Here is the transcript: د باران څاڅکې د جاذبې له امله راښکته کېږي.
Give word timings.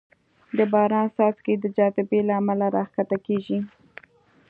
د 0.57 0.59
باران 0.71 1.07
څاڅکې 1.15 1.53
د 1.59 1.65
جاذبې 1.77 2.19
له 2.27 2.33
امله 2.39 2.65
راښکته 2.75 3.17
کېږي. 3.25 3.59